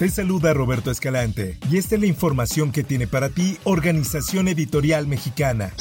Te 0.00 0.08
saluda 0.08 0.54
Roberto 0.54 0.90
Escalante 0.90 1.58
y 1.70 1.76
esta 1.76 1.96
es 1.96 2.00
la 2.00 2.06
información 2.06 2.72
que 2.72 2.82
tiene 2.82 3.06
para 3.06 3.28
ti 3.28 3.58
Organización 3.64 4.48
Editorial 4.48 5.06
Mexicana. 5.06 5.74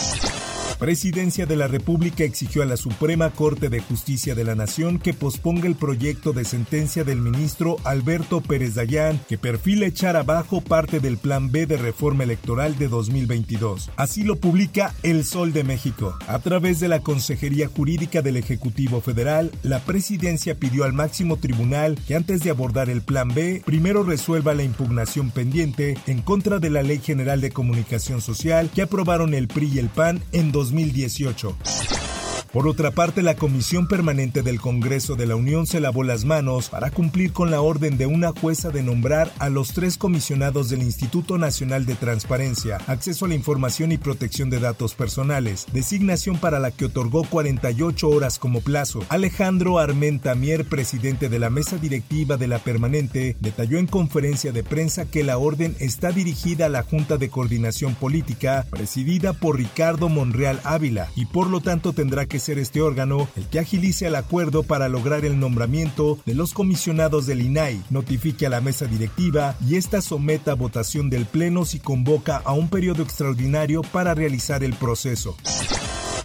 Presidencia 0.80 1.46
de 1.46 1.58
la 1.58 1.68
República 1.68 2.24
exigió 2.24 2.64
a 2.64 2.66
la 2.66 2.78
Suprema 2.78 3.32
Corte 3.32 3.68
de 3.68 3.82
Justicia 3.82 4.34
de 4.34 4.46
la 4.46 4.56
Nación 4.56 4.98
que 4.98 5.14
posponga 5.14 5.68
el 5.68 5.76
proyecto 5.76 6.32
de 6.32 6.46
sentencia 6.46 7.04
del 7.04 7.20
ministro 7.20 7.76
Alberto 7.84 8.40
Pérez 8.40 8.76
Dayán 8.76 9.20
que 9.28 9.38
perfila 9.38 9.88
echar 9.88 10.16
abajo 10.16 10.62
parte 10.62 11.02
del 11.02 11.18
Plan 11.18 11.52
B 11.52 11.66
de 11.66 11.76
reforma 11.76 12.24
electoral 12.24 12.78
de 12.78 12.88
2022. 12.88 13.92
Así 13.98 14.24
lo 14.24 14.38
publica 14.38 14.96
El 15.04 15.26
Sol 15.26 15.52
de 15.52 15.66
México. 15.66 16.18
A 16.28 16.40
través 16.40 16.80
de 16.80 16.88
la 16.88 17.02
Consejería 17.02 17.68
Jurídica 17.68 18.22
del 18.22 18.38
Ejecutivo 18.38 19.02
Federal, 19.02 19.52
la 19.64 19.80
presidencia 19.80 20.56
pidió 20.56 20.86
al 20.86 20.94
máximo 20.94 21.36
tribunal 21.36 22.00
que 22.08 22.16
antes 22.16 22.42
de 22.42 22.52
abordar 22.52 22.90
el 22.90 23.02
Plan 23.02 23.34
B, 23.34 23.62
primero 23.66 24.04
resuelva 24.04 24.54
la 24.54 24.64
impugnación 24.64 25.32
pendiente 25.32 25.98
en 26.08 26.22
contra 26.22 26.60
de 26.60 26.70
la 26.70 26.84
Ley 26.84 27.00
General 27.00 27.42
de 27.42 27.52
Comunicación 27.52 28.22
Social 28.22 28.70
que 28.74 28.84
aprobaron 28.84 29.34
el 29.34 29.50
PRI 29.50 29.72
y 29.74 29.80
el 29.80 29.90
PAN 29.90 30.24
en 30.32 30.54
2022 30.54 30.69
2018. 30.72 32.19
Por 32.52 32.68
otra 32.68 32.90
parte, 32.90 33.22
la 33.22 33.36
Comisión 33.36 33.88
Permanente 33.88 34.42
del 34.42 34.60
Congreso 34.60 35.16
de 35.16 35.28
la 35.28 35.36
Unión 35.36 35.68
se 35.68 35.80
lavó 35.80 36.04
las 36.04 36.26
manos 36.26 36.70
para 36.70 36.90
cumplir 36.90 37.32
con 37.32 37.52
la 37.52 37.62
orden 37.62 37.96
de 38.00 38.08
una 38.08 38.32
jueza 38.32 38.72
de 38.72 38.82
nombrar 38.82 39.32
a 39.38 39.50
los 39.50 39.74
tres 39.74 39.98
comisionados 39.98 40.70
del 40.70 40.82
Instituto 40.82 41.38
Nacional 41.38 41.86
de 41.86 41.94
Transparencia, 41.94 42.80
Acceso 42.88 43.26
a 43.26 43.28
la 43.28 43.36
Información 43.36 43.92
y 43.92 44.00
Protección 44.00 44.50
de 44.50 44.60
Datos 44.60 44.96
Personales, 44.96 45.68
designación 45.74 46.40
para 46.40 46.58
la 46.60 46.72
que 46.72 46.86
otorgó 46.86 47.24
48 47.24 48.10
horas 48.10 48.40
como 48.40 48.62
plazo. 48.62 49.04
Alejandro 49.10 49.78
Armenta 49.78 50.34
Mier, 50.34 50.66
presidente 50.66 51.30
de 51.30 51.38
la 51.38 51.52
mesa 51.52 51.78
directiva 51.78 52.38
de 52.38 52.48
la 52.48 52.58
Permanente, 52.58 53.38
detalló 53.40 53.78
en 53.78 53.86
conferencia 53.86 54.52
de 54.52 54.64
prensa 54.64 55.06
que 55.06 55.24
la 55.24 55.38
orden 55.38 55.76
está 55.80 56.12
dirigida 56.12 56.66
a 56.66 56.70
la 56.70 56.82
Junta 56.82 57.18
de 57.18 57.30
Coordinación 57.30 57.94
Política, 57.94 58.66
presidida 58.72 59.34
por 59.34 59.58
Ricardo 59.58 60.10
Monreal 60.10 60.60
Ávila, 60.64 61.12
y 61.16 61.28
por 61.28 61.48
lo 61.48 61.62
tanto 61.62 61.94
tendrá 61.94 62.26
que 62.26 62.39
ser 62.40 62.60
este 62.60 62.82
órgano 62.82 63.28
el 63.36 63.48
que 63.48 63.60
agilice 63.60 64.08
el 64.08 64.16
acuerdo 64.16 64.64
para 64.64 64.90
lograr 64.90 65.26
el 65.26 65.40
nombramiento 65.40 66.20
de 66.26 66.36
los 66.36 66.54
comisionados 66.54 67.26
del 67.26 67.42
INAI, 67.42 67.82
notifique 67.90 68.46
a 68.46 68.50
la 68.50 68.62
mesa 68.62 68.86
directiva 68.86 69.56
y 69.68 69.76
ésta 69.76 70.02
someta 70.02 70.52
a 70.52 70.56
votación 70.56 71.10
del 71.10 71.26
Pleno 71.26 71.66
si 71.66 71.80
convoca 71.80 72.38
a 72.38 72.54
un 72.54 72.70
periodo 72.70 73.04
extraordinario 73.04 73.82
para 73.82 74.14
realizar 74.14 74.64
el 74.64 74.74
proceso. 74.74 75.36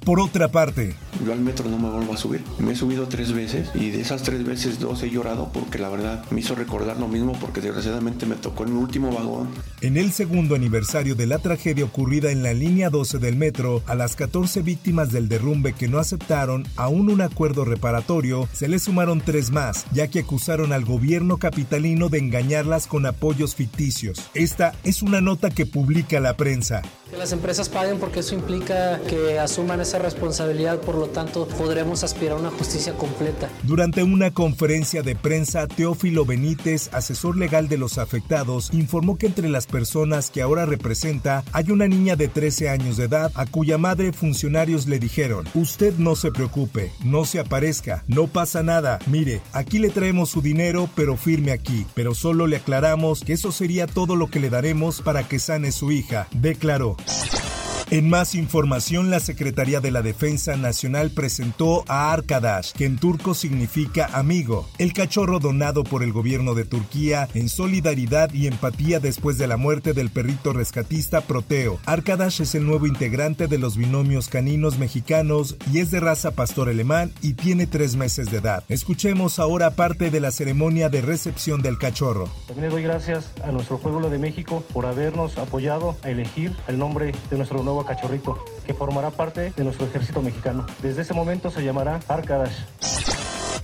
Por 0.05 0.21
otra 0.21 0.49
parte, 0.49 0.95
yo 1.25 1.33
al 1.33 1.41
metro 1.41 1.69
no 1.69 1.79
me 1.79 1.91
vuelvo 1.91 2.15
a 2.15 2.17
subir. 2.17 2.43
Me 2.59 2.73
he 2.73 2.77
subido 2.77 3.09
tres 3.09 3.33
veces 3.33 3.71
y 3.75 3.91
de 3.91 4.01
esas 4.01 4.23
tres 4.23 4.45
veces 4.45 4.79
dos 4.79 5.03
he 5.03 5.11
llorado 5.11 5.51
porque 5.53 5.79
la 5.79 5.89
verdad 5.89 6.25
me 6.31 6.41
hizo 6.41 6.55
recordar 6.55 6.99
lo 6.99 7.09
mismo 7.09 7.33
porque 7.41 7.61
desgraciadamente 7.61 8.27
me 8.27 8.37
tocó 8.37 8.65
en 8.65 8.75
mi 8.75 8.81
último 8.81 9.13
vagón. 9.13 9.49
En 9.81 9.97
el 9.97 10.13
segundo 10.13 10.55
aniversario 10.55 11.15
de 11.15 11.27
la 11.27 11.39
tragedia 11.39 11.85
ocurrida 11.85 12.31
en 12.31 12.43
la 12.43 12.53
línea 12.53 12.91
12 12.91 13.19
del 13.19 13.37
metro, 13.37 13.83
a 13.87 13.95
las 13.95 14.17
14 14.17 14.63
víctimas 14.63 15.13
del 15.13 15.29
derrumbe 15.29 15.73
que 15.73 15.89
no 15.89 15.99
aceptaron 15.99 16.67
aún 16.77 17.11
un 17.11 17.21
acuerdo 17.21 17.65
reparatorio, 17.65 18.49
se 18.53 18.69
le 18.69 18.79
sumaron 18.79 19.21
tres 19.21 19.51
más, 19.51 19.87
ya 19.93 20.09
que 20.09 20.21
acusaron 20.21 20.73
al 20.73 20.85
gobierno 20.85 21.39
capitalino 21.39 22.09
de 22.09 22.19
engañarlas 22.19 22.87
con 22.87 23.07
apoyos 23.07 23.55
ficticios. 23.55 24.31
Esta 24.35 24.75
es 24.85 25.03
una 25.03 25.21
nota 25.21 25.51
que 25.51 25.67
publica 25.67 26.21
la 26.21 26.37
prensa. 26.37 26.83
Las 27.19 27.33
empresas 27.33 27.69
paguen 27.69 27.99
porque 27.99 28.21
eso 28.21 28.35
implica 28.35 29.01
que 29.09 29.39
asuman 29.39 29.81
esa 29.81 29.99
responsabilidad, 29.99 30.81
por 30.81 30.97
lo 30.97 31.07
tanto 31.07 31.47
podremos 31.47 32.05
aspirar 32.05 32.37
a 32.37 32.41
una 32.41 32.51
justicia 32.51 32.93
completa. 32.95 33.49
Durante 33.63 34.03
una 34.03 34.31
conferencia 34.33 35.03
de 35.03 35.15
prensa, 35.17 35.67
Teófilo 35.67 36.25
Benítez, 36.25 36.91
asesor 36.93 37.39
legal 37.39 37.69
de 37.69 37.79
los 37.79 37.99
afectados, 37.99 38.71
informó 38.73 39.17
que 39.17 39.27
entre 39.27 39.49
las 39.49 39.67
personas 39.67 40.31
que 40.31 40.43
ahora 40.43 40.67
representa 40.67 41.45
hay 41.53 41.71
una 41.71 41.89
niña 41.89 42.17
de 42.17 42.29
13 42.29 42.69
años 42.69 42.97
de 42.97 43.05
edad 43.05 43.33
a 43.35 43.47
cuya 43.47 43.79
madre 43.79 44.13
funcionarios 44.13 44.87
le 44.87 44.99
dijeron, 44.99 45.47
usted 45.55 45.95
no 45.97 46.17
se 46.17 46.31
preocupe, 46.31 46.93
no 47.05 47.25
se 47.25 47.39
aparezca, 47.39 48.05
no 48.07 48.27
pasa 48.27 48.63
nada, 48.63 48.99
mire, 49.07 49.41
aquí 49.53 49.79
le 49.79 49.91
traemos 49.91 50.31
su 50.31 50.43
dinero, 50.43 50.91
pero 50.95 51.17
firme 51.17 51.53
aquí, 51.53 51.87
pero 51.95 52.15
solo 52.15 52.47
le 52.47 52.57
aclaramos 52.57 53.21
que 53.21 53.35
eso 53.35 53.53
sería 53.53 53.87
todo 53.87 54.17
lo 54.17 54.29
que 54.29 54.41
le 54.41 54.51
daremos 54.51 55.01
para 55.01 55.27
que 55.27 55.39
sane 55.39 55.73
su 55.73 55.91
hija, 55.91 56.29
declaró. 56.33 56.97
Thanks. 57.07 57.54
En 57.95 58.11
más 58.11 58.35
información, 58.35 59.09
la 59.09 59.21
Secretaría 59.21 59.79
de 59.79 59.93
la 59.93 60.03
Defensa 60.03 60.57
Nacional 60.57 61.13
presentó 61.13 61.85
a 61.87 62.13
Arkadash, 62.13 62.73
que 62.73 62.87
en 62.87 62.99
turco 62.99 63.35
significa 63.35 64.11
amigo, 64.13 64.69
el 64.79 64.93
cachorro 64.93 65.39
donado 65.39 65.85
por 65.85 66.03
el 66.03 66.13
gobierno 66.13 66.55
de 66.55 66.65
Turquía 66.65 67.29
en 67.35 67.49
solidaridad 67.49 68.33
y 68.33 68.49
empatía 68.49 68.99
después 68.99 69.39
de 69.39 69.47
la 69.47 69.57
muerte 69.57 69.93
del 69.93 70.11
perrito 70.11 70.53
rescatista 70.53 71.21
Proteo. 71.21 71.79
Arkadash 71.87 72.41
es 72.41 72.57
el 72.57 72.67
nuevo 72.67 72.89
integrante 72.89 73.47
de 73.47 73.59
los 73.59 73.77
binomios 73.77 74.27
caninos 74.27 74.77
mexicanos 74.77 75.55
y 75.73 75.79
es 75.79 75.93
de 75.93 76.01
raza 76.01 76.33
pastor 76.33 76.71
alemán 76.71 77.13
y 77.23 77.35
tiene 77.35 77.69
tres 77.69 77.95
meses 77.95 78.29
de 78.29 78.39
edad. 78.39 78.65
Escuchemos 78.69 79.39
ahora 79.39 79.71
parte 79.71 80.11
de 80.11 80.19
la 80.19 80.33
ceremonia 80.33 80.89
de 80.89 81.01
recepción 81.01 81.63
del 81.63 81.79
cachorro. 81.79 82.29
También 82.49 82.71
le 82.71 82.75
doy 82.75 82.83
gracias 82.83 83.31
a 83.45 83.53
nuestro 83.53 83.79
pueblo 83.79 84.11
de 84.11 84.19
México 84.19 84.65
por 84.73 84.85
habernos 84.85 85.39
apoyado 85.39 85.97
a 86.03 86.11
elegir 86.11 86.51
el 86.67 86.77
nombre 86.77 87.13
de 87.31 87.37
nuestro 87.37 87.63
nuevo 87.63 87.84
cachorrito, 87.85 88.45
que 88.67 88.75
formará 88.75 89.11
parte 89.11 89.53
de 89.57 89.65
nuestro 89.65 89.87
ejército 89.87 90.23
mexicano. 90.23 90.67
Desde 90.83 91.03
ese 91.03 91.15
momento 91.15 91.51
se 91.51 91.65
llamará 91.65 92.01
Arkadas. 92.09 92.94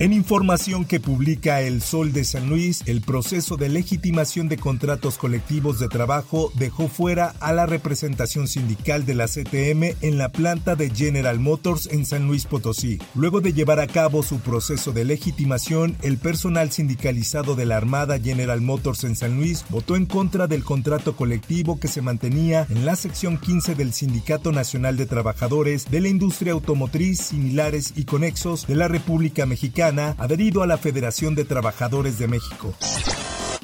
En 0.01 0.13
información 0.13 0.83
que 0.83 0.99
publica 0.99 1.61
El 1.61 1.79
Sol 1.79 2.11
de 2.11 2.23
San 2.23 2.49
Luis, 2.49 2.81
el 2.87 3.01
proceso 3.01 3.55
de 3.55 3.69
legitimación 3.69 4.49
de 4.49 4.57
contratos 4.57 5.19
colectivos 5.19 5.77
de 5.77 5.89
trabajo 5.89 6.51
dejó 6.55 6.87
fuera 6.87 7.35
a 7.39 7.53
la 7.53 7.67
representación 7.67 8.47
sindical 8.47 9.05
de 9.05 9.13
la 9.13 9.27
CTM 9.27 9.95
en 10.01 10.17
la 10.17 10.29
planta 10.29 10.75
de 10.75 10.89
General 10.89 11.39
Motors 11.39 11.87
en 11.91 12.07
San 12.07 12.25
Luis 12.25 12.47
Potosí. 12.47 12.97
Luego 13.13 13.41
de 13.41 13.53
llevar 13.53 13.79
a 13.79 13.85
cabo 13.85 14.23
su 14.23 14.39
proceso 14.39 14.91
de 14.91 15.05
legitimación, 15.05 15.95
el 16.01 16.17
personal 16.17 16.71
sindicalizado 16.71 17.53
de 17.53 17.67
la 17.67 17.77
Armada 17.77 18.19
General 18.19 18.59
Motors 18.59 19.03
en 19.03 19.15
San 19.15 19.37
Luis 19.37 19.63
votó 19.69 19.95
en 19.95 20.07
contra 20.07 20.47
del 20.47 20.63
contrato 20.63 21.15
colectivo 21.15 21.79
que 21.79 21.87
se 21.87 22.01
mantenía 22.01 22.65
en 22.71 22.87
la 22.87 22.95
sección 22.95 23.37
15 23.37 23.75
del 23.75 23.93
Sindicato 23.93 24.51
Nacional 24.51 24.97
de 24.97 25.05
Trabajadores 25.05 25.91
de 25.91 26.01
la 26.01 26.07
Industria 26.07 26.53
Automotriz, 26.53 27.19
Similares 27.19 27.93
y 27.95 28.05
Conexos 28.05 28.65
de 28.65 28.73
la 28.73 28.87
República 28.87 29.45
Mexicana 29.45 29.90
adherido 29.99 30.63
a 30.63 30.67
la 30.67 30.77
Federación 30.77 31.35
de 31.35 31.45
Trabajadores 31.45 32.17
de 32.17 32.27
México. 32.27 32.73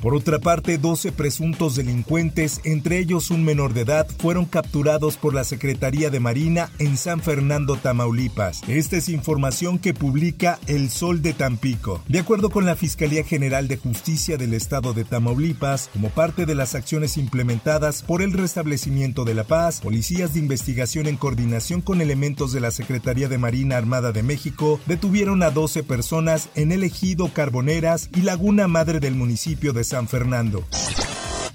Por 0.01 0.13
otra 0.13 0.37
parte, 0.37 0.77
12 0.77 1.11
presuntos 1.11 1.75
delincuentes, 1.75 2.61
entre 2.63 2.99
ellos 2.99 3.31
un 3.31 3.43
menor 3.43 3.73
de 3.73 3.81
edad, 3.81 4.07
fueron 4.19 4.45
capturados 4.45 5.17
por 5.17 5.33
la 5.33 5.43
Secretaría 5.43 6.11
de 6.11 6.19
Marina 6.19 6.69
en 6.77 6.97
San 6.97 7.19
Fernando, 7.19 7.77
Tamaulipas. 7.77 8.61
Esta 8.67 8.97
es 8.97 9.09
información 9.09 9.79
que 9.79 9.95
publica 9.95 10.59
El 10.67 10.91
Sol 10.91 11.23
de 11.23 11.33
Tampico. 11.33 12.03
De 12.07 12.19
acuerdo 12.19 12.51
con 12.51 12.67
la 12.67 12.75
Fiscalía 12.75 13.23
General 13.23 13.67
de 13.67 13.77
Justicia 13.77 14.37
del 14.37 14.53
Estado 14.53 14.93
de 14.93 15.03
Tamaulipas, 15.03 15.89
como 15.91 16.09
parte 16.09 16.45
de 16.45 16.53
las 16.53 16.75
acciones 16.75 17.17
implementadas 17.17 18.03
por 18.03 18.21
el 18.21 18.33
restablecimiento 18.33 19.25
de 19.25 19.33
la 19.33 19.45
paz, 19.45 19.81
policías 19.81 20.35
de 20.35 20.39
investigación 20.39 21.07
en 21.07 21.17
coordinación 21.17 21.81
con 21.81 22.01
elementos 22.01 22.51
de 22.51 22.59
la 22.59 22.69
Secretaría 22.69 23.29
de 23.29 23.39
Marina 23.39 23.77
Armada 23.77 24.11
de 24.11 24.21
México 24.21 24.79
detuvieron 24.85 25.41
a 25.41 25.49
12 25.49 25.81
personas 25.81 26.49
en 26.53 26.71
el 26.71 26.83
ejido 26.83 27.33
Carboneras 27.33 28.11
y 28.15 28.21
Laguna 28.21 28.67
Madre 28.67 28.99
del 28.99 29.15
municipio 29.15 29.73
de 29.73 29.86
San 29.87 30.07
Fernando. 30.07 30.63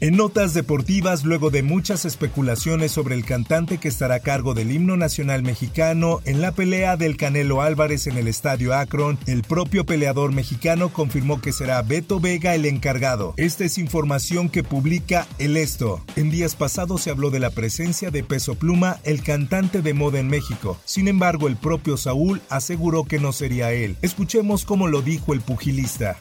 En 0.03 0.17
notas 0.17 0.53
deportivas, 0.53 1.23
luego 1.23 1.51
de 1.51 1.63
muchas 1.63 2.05
especulaciones 2.05 2.91
sobre 2.91 3.15
el 3.15 3.25
cantante 3.25 3.79
que 3.79 3.87
estará 3.87 4.17
a 4.17 4.19
cargo 4.19 4.53
del 4.53 4.73
himno 4.73 4.97
nacional 4.97 5.45
mexicano 5.45 6.21
en 6.25 6.41
la 6.41 6.51
pelea 6.51 6.97
del 6.97 7.17
Canelo 7.17 7.63
Álvarez 7.63 8.09
en 8.09 8.17
el 8.17 8.27
estadio 8.27 8.75
Akron, 8.75 9.17
el 9.29 9.43
propio 9.43 9.87
peleador 9.87 10.33
mexicano 10.33 10.93
confirmó 10.93 11.41
que 11.41 11.53
será 11.53 11.81
Beto 11.83 12.19
Vega 12.19 12.57
el 12.57 12.67
encargado. 12.67 13.35
Esta 13.37 13.63
es 13.63 13.79
información 13.79 14.49
que 14.49 14.65
publica 14.65 15.29
El 15.39 15.57
Esto. 15.57 16.05
En 16.17 16.33
días 16.33 16.57
pasados 16.57 17.03
se 17.03 17.11
habló 17.11 17.31
de 17.31 17.39
la 17.39 17.51
presencia 17.51 18.11
de 18.11 18.25
Peso 18.25 18.57
Pluma, 18.57 18.99
el 19.05 19.23
cantante 19.23 19.83
de 19.83 19.95
moda 19.95 20.19
en 20.19 20.27
México. 20.27 20.81
Sin 20.85 21.07
embargo, 21.07 21.47
el 21.47 21.55
propio 21.55 21.97
Saúl 21.97 22.43
aseguró 22.49 23.05
que 23.05 23.21
no 23.21 23.33
sería 23.33 23.71
él. 23.71 23.97
Escuchemos 24.03 24.65
cómo 24.65 24.89
lo 24.89 25.01
dijo 25.01 25.33
el 25.33 25.43
pugilista. 25.43 26.19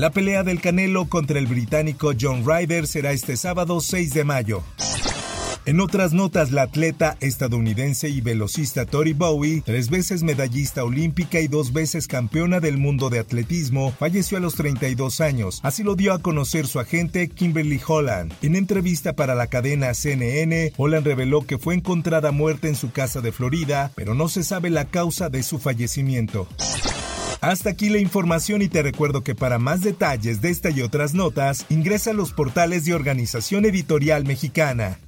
La 0.00 0.10
pelea 0.10 0.44
del 0.44 0.60
Canelo 0.62 1.10
contra 1.10 1.38
el 1.38 1.46
británico 1.46 2.12
John 2.18 2.42
Ryder 2.46 2.86
será 2.86 3.12
este 3.12 3.36
sábado 3.36 3.80
6 3.80 4.14
de 4.14 4.24
mayo. 4.24 4.62
En 5.66 5.78
otras 5.78 6.14
notas, 6.14 6.52
la 6.52 6.62
atleta 6.62 7.18
estadounidense 7.20 8.08
y 8.08 8.22
velocista 8.22 8.86
Tori 8.86 9.12
Bowie, 9.12 9.62
tres 9.62 9.90
veces 9.90 10.22
medallista 10.22 10.84
olímpica 10.84 11.38
y 11.40 11.48
dos 11.48 11.74
veces 11.74 12.06
campeona 12.06 12.60
del 12.60 12.78
mundo 12.78 13.10
de 13.10 13.18
atletismo, 13.18 13.92
falleció 13.92 14.38
a 14.38 14.40
los 14.40 14.54
32 14.54 15.20
años. 15.20 15.60
Así 15.62 15.82
lo 15.82 15.96
dio 15.96 16.14
a 16.14 16.20
conocer 16.20 16.66
su 16.66 16.80
agente 16.80 17.28
Kimberly 17.28 17.78
Holland. 17.86 18.32
En 18.40 18.56
entrevista 18.56 19.12
para 19.12 19.34
la 19.34 19.48
cadena 19.48 19.92
CNN, 19.92 20.72
Holland 20.78 21.06
reveló 21.06 21.46
que 21.46 21.58
fue 21.58 21.74
encontrada 21.74 22.32
muerta 22.32 22.68
en 22.68 22.74
su 22.74 22.90
casa 22.90 23.20
de 23.20 23.32
Florida, 23.32 23.92
pero 23.94 24.14
no 24.14 24.28
se 24.28 24.44
sabe 24.44 24.70
la 24.70 24.86
causa 24.86 25.28
de 25.28 25.42
su 25.42 25.58
fallecimiento. 25.58 26.48
Hasta 27.40 27.70
aquí 27.70 27.88
la 27.88 27.98
información 27.98 28.60
y 28.60 28.68
te 28.68 28.82
recuerdo 28.82 29.22
que 29.22 29.34
para 29.34 29.58
más 29.58 29.80
detalles 29.80 30.42
de 30.42 30.50
esta 30.50 30.68
y 30.70 30.82
otras 30.82 31.14
notas, 31.14 31.64
ingresa 31.70 32.10
a 32.10 32.14
los 32.14 32.32
portales 32.32 32.84
de 32.84 32.92
Organización 32.92 33.64
Editorial 33.64 34.24
Mexicana. 34.24 34.98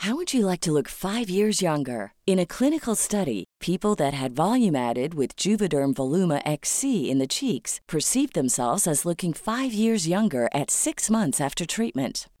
How 0.00 0.14
would 0.14 0.32
you 0.32 0.46
like 0.46 0.60
to 0.60 0.72
look 0.72 0.88
5 0.88 1.28
years 1.28 1.60
younger? 1.60 2.12
In 2.26 2.38
a 2.38 2.46
clinical 2.46 2.96
study, 2.96 3.44
people 3.60 3.94
that 3.96 4.14
had 4.14 4.32
volume 4.32 4.74
added 4.74 5.14
with 5.14 5.36
Juvederm 5.36 5.92
Voluma 5.92 6.40
XC 6.44 7.10
in 7.10 7.18
the 7.18 7.26
cheeks 7.26 7.80
perceived 7.86 8.34
themselves 8.34 8.86
as 8.86 9.04
looking 9.04 9.32
5 9.32 9.72
years 9.72 10.08
younger 10.08 10.48
at 10.54 10.70
6 10.70 11.10
months 11.10 11.40
after 11.40 11.66
treatment. 11.66 12.26